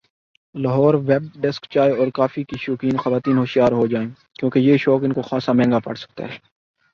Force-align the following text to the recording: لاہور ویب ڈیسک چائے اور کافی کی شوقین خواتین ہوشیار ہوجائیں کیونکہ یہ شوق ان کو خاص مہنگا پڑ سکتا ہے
لاہور 0.55 0.93
ویب 1.07 1.23
ڈیسک 1.41 1.65
چائے 1.69 1.91
اور 1.91 2.07
کافی 2.13 2.43
کی 2.43 2.57
شوقین 2.59 2.97
خواتین 2.97 3.37
ہوشیار 3.37 3.71
ہوجائیں 3.71 4.09
کیونکہ 4.35 4.59
یہ 4.59 4.77
شوق 4.77 5.03
ان 5.03 5.13
کو 5.13 5.21
خاص 5.21 5.49
مہنگا 5.49 5.79
پڑ 5.79 5.95
سکتا 5.95 6.23
ہے 6.23 6.37